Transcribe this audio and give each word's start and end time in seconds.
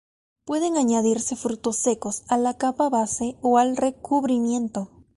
Pueden 0.45 0.77
añadirse 0.77 1.35
frutos 1.35 1.75
secos 1.77 2.23
a 2.27 2.39
la 2.39 2.57
capa 2.57 2.89
base 2.89 3.37
o 3.43 3.59
al 3.59 3.77
recubrimiento. 3.77 4.89